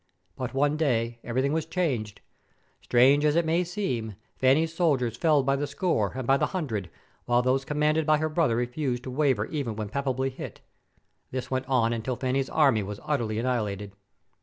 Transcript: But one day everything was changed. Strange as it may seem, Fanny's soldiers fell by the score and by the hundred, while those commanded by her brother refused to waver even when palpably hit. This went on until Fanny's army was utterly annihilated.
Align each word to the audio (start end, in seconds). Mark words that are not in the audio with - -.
But 0.35 0.55
one 0.55 0.77
day 0.77 1.19
everything 1.23 1.53
was 1.53 1.67
changed. 1.67 2.21
Strange 2.81 3.23
as 3.23 3.35
it 3.35 3.45
may 3.45 3.63
seem, 3.63 4.15
Fanny's 4.35 4.73
soldiers 4.73 5.15
fell 5.15 5.43
by 5.43 5.55
the 5.55 5.67
score 5.67 6.13
and 6.15 6.25
by 6.25 6.37
the 6.37 6.47
hundred, 6.57 6.89
while 7.25 7.43
those 7.43 7.65
commanded 7.65 8.07
by 8.07 8.17
her 8.17 8.27
brother 8.27 8.55
refused 8.55 9.03
to 9.03 9.11
waver 9.11 9.45
even 9.45 9.75
when 9.75 9.89
palpably 9.89 10.31
hit. 10.31 10.61
This 11.29 11.51
went 11.51 11.67
on 11.67 11.93
until 11.93 12.15
Fanny's 12.15 12.49
army 12.49 12.81
was 12.81 12.99
utterly 13.05 13.37
annihilated. 13.37 13.91